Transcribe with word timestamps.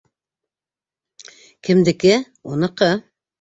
Кемдеке— 1.67 2.15
уныҡы. 2.53 2.91